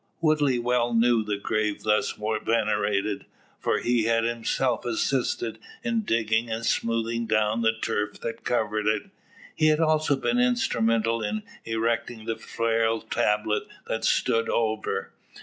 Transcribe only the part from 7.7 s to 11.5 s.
turf that covered it. He had also been instrumental in